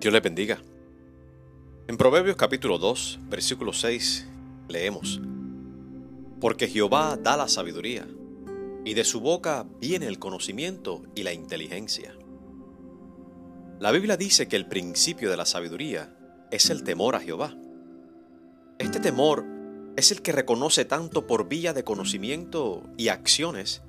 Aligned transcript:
Dios 0.00 0.12
le 0.12 0.20
bendiga. 0.20 0.60
En 1.88 1.96
Proverbios 1.96 2.36
capítulo 2.36 2.78
2, 2.78 3.18
versículo 3.22 3.72
6, 3.72 4.28
leemos, 4.68 5.20
Porque 6.40 6.68
Jehová 6.68 7.18
da 7.20 7.36
la 7.36 7.48
sabiduría, 7.48 8.06
y 8.84 8.94
de 8.94 9.02
su 9.02 9.20
boca 9.20 9.66
viene 9.80 10.06
el 10.06 10.20
conocimiento 10.20 11.02
y 11.16 11.24
la 11.24 11.32
inteligencia. 11.32 12.14
La 13.80 13.90
Biblia 13.90 14.16
dice 14.16 14.46
que 14.46 14.54
el 14.54 14.68
principio 14.68 15.30
de 15.30 15.36
la 15.36 15.46
sabiduría 15.46 16.16
es 16.52 16.70
el 16.70 16.84
temor 16.84 17.16
a 17.16 17.20
Jehová. 17.20 17.56
Este 18.78 19.00
temor 19.00 19.44
es 19.96 20.12
el 20.12 20.22
que 20.22 20.30
reconoce 20.30 20.84
tanto 20.84 21.26
por 21.26 21.48
vía 21.48 21.72
de 21.72 21.82
conocimiento 21.82 22.84
y 22.96 23.08
acciones 23.08 23.82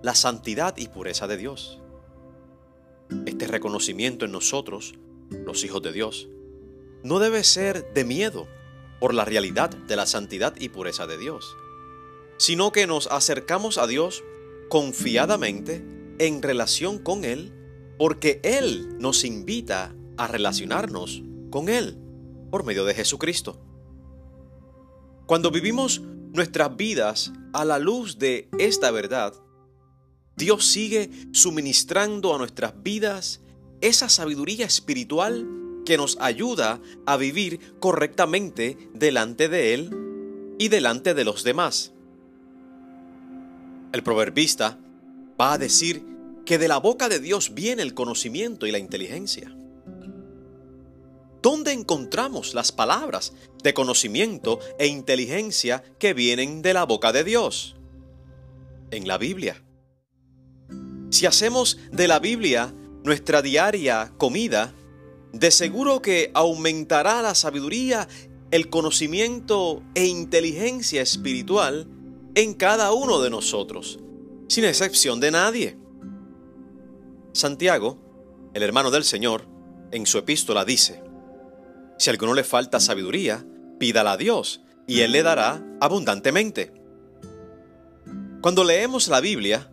la 0.00 0.14
santidad 0.14 0.76
y 0.76 0.86
pureza 0.86 1.26
de 1.26 1.36
Dios. 1.36 1.82
Este 3.24 3.48
reconocimiento 3.48 4.26
en 4.26 4.30
nosotros 4.30 4.94
los 5.46 5.64
hijos 5.64 5.80
de 5.80 5.92
Dios, 5.92 6.28
no 7.02 7.18
debe 7.20 7.44
ser 7.44 7.92
de 7.94 8.04
miedo 8.04 8.48
por 9.00 9.14
la 9.14 9.24
realidad 9.24 9.70
de 9.70 9.96
la 9.96 10.06
santidad 10.06 10.54
y 10.58 10.68
pureza 10.68 11.06
de 11.06 11.16
Dios, 11.16 11.56
sino 12.36 12.72
que 12.72 12.86
nos 12.86 13.06
acercamos 13.06 13.78
a 13.78 13.86
Dios 13.86 14.24
confiadamente 14.68 15.84
en 16.18 16.42
relación 16.42 16.98
con 16.98 17.24
Él, 17.24 17.52
porque 17.98 18.40
Él 18.42 18.98
nos 18.98 19.24
invita 19.24 19.94
a 20.16 20.26
relacionarnos 20.26 21.22
con 21.50 21.68
Él 21.68 21.96
por 22.50 22.64
medio 22.64 22.84
de 22.84 22.94
Jesucristo. 22.94 23.60
Cuando 25.26 25.50
vivimos 25.50 26.02
nuestras 26.32 26.76
vidas 26.76 27.32
a 27.52 27.64
la 27.64 27.78
luz 27.78 28.18
de 28.18 28.48
esta 28.58 28.90
verdad, 28.90 29.34
Dios 30.36 30.66
sigue 30.66 31.10
suministrando 31.32 32.34
a 32.34 32.38
nuestras 32.38 32.82
vidas 32.82 33.40
esa 33.80 34.08
sabiduría 34.08 34.66
espiritual 34.66 35.46
que 35.84 35.96
nos 35.96 36.18
ayuda 36.20 36.80
a 37.06 37.16
vivir 37.16 37.60
correctamente 37.78 38.76
delante 38.92 39.48
de 39.48 39.74
Él 39.74 39.90
y 40.58 40.68
delante 40.68 41.14
de 41.14 41.24
los 41.24 41.44
demás. 41.44 41.92
El 43.92 44.02
proverbista 44.02 44.78
va 45.40 45.54
a 45.54 45.58
decir 45.58 46.04
que 46.44 46.58
de 46.58 46.68
la 46.68 46.78
boca 46.78 47.08
de 47.08 47.20
Dios 47.20 47.54
viene 47.54 47.82
el 47.82 47.94
conocimiento 47.94 48.66
y 48.66 48.72
la 48.72 48.78
inteligencia. 48.78 49.54
¿Dónde 51.42 51.72
encontramos 51.72 52.54
las 52.54 52.72
palabras 52.72 53.32
de 53.62 53.72
conocimiento 53.72 54.58
e 54.78 54.88
inteligencia 54.88 55.82
que 55.98 56.12
vienen 56.12 56.62
de 56.62 56.74
la 56.74 56.84
boca 56.84 57.12
de 57.12 57.24
Dios? 57.24 57.76
En 58.90 59.06
la 59.06 59.18
Biblia. 59.18 59.62
Si 61.10 61.26
hacemos 61.26 61.78
de 61.92 62.08
la 62.08 62.18
Biblia 62.18 62.74
nuestra 63.06 63.40
diaria 63.40 64.12
comida, 64.18 64.74
de 65.32 65.52
seguro 65.52 66.02
que 66.02 66.32
aumentará 66.34 67.22
la 67.22 67.36
sabiduría, 67.36 68.08
el 68.50 68.68
conocimiento 68.68 69.82
e 69.94 70.06
inteligencia 70.06 71.02
espiritual 71.02 71.86
en 72.34 72.54
cada 72.54 72.92
uno 72.92 73.20
de 73.20 73.30
nosotros, 73.30 74.00
sin 74.48 74.64
excepción 74.64 75.20
de 75.20 75.30
nadie. 75.30 75.78
Santiago, 77.32 78.50
el 78.54 78.64
hermano 78.64 78.90
del 78.90 79.04
Señor, 79.04 79.46
en 79.92 80.04
su 80.04 80.18
epístola 80.18 80.64
dice, 80.64 81.00
Si 81.98 82.10
a 82.10 82.12
alguno 82.12 82.34
le 82.34 82.42
falta 82.42 82.80
sabiduría, 82.80 83.46
pídala 83.78 84.12
a 84.12 84.16
Dios, 84.16 84.62
y 84.88 85.02
Él 85.02 85.12
le 85.12 85.22
dará 85.22 85.64
abundantemente. 85.80 86.72
Cuando 88.40 88.64
leemos 88.64 89.06
la 89.06 89.20
Biblia, 89.20 89.70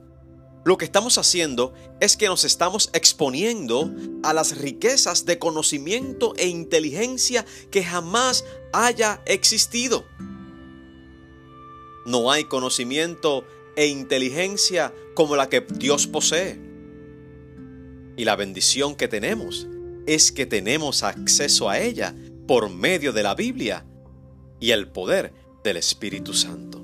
lo 0.65 0.77
que 0.77 0.85
estamos 0.85 1.17
haciendo 1.17 1.73
es 1.99 2.15
que 2.15 2.27
nos 2.27 2.45
estamos 2.45 2.89
exponiendo 2.93 3.91
a 4.23 4.33
las 4.33 4.57
riquezas 4.57 5.25
de 5.25 5.37
conocimiento 5.37 6.33
e 6.37 6.47
inteligencia 6.47 7.45
que 7.69 7.83
jamás 7.83 8.45
haya 8.71 9.21
existido. 9.25 10.05
No 12.05 12.31
hay 12.31 12.45
conocimiento 12.45 13.45
e 13.75 13.87
inteligencia 13.87 14.93
como 15.15 15.35
la 15.35 15.49
que 15.49 15.61
Dios 15.61 16.07
posee. 16.07 16.59
Y 18.15 18.25
la 18.25 18.35
bendición 18.35 18.95
que 18.95 19.07
tenemos 19.07 19.67
es 20.05 20.31
que 20.31 20.45
tenemos 20.45 21.03
acceso 21.03 21.69
a 21.69 21.79
ella 21.79 22.15
por 22.47 22.69
medio 22.69 23.11
de 23.11 23.23
la 23.23 23.35
Biblia 23.35 23.85
y 24.59 24.71
el 24.71 24.87
poder 24.87 25.33
del 25.63 25.77
Espíritu 25.77 26.33
Santo. 26.33 26.82